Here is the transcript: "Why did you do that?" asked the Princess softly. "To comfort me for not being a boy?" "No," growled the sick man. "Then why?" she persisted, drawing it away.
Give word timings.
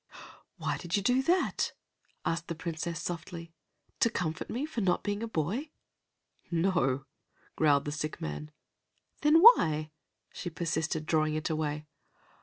"Why 0.57 0.77
did 0.77 0.97
you 0.97 1.03
do 1.03 1.21
that?" 1.21 1.73
asked 2.25 2.47
the 2.47 2.55
Princess 2.55 2.99
softly. 2.99 3.53
"To 3.99 4.09
comfort 4.09 4.49
me 4.49 4.65
for 4.65 4.81
not 4.81 5.03
being 5.03 5.21
a 5.21 5.27
boy?" 5.27 5.69
"No," 6.49 7.05
growled 7.55 7.85
the 7.85 7.91
sick 7.91 8.19
man. 8.19 8.49
"Then 9.21 9.41
why?" 9.43 9.91
she 10.33 10.49
persisted, 10.49 11.05
drawing 11.05 11.35
it 11.35 11.51
away. 11.51 11.85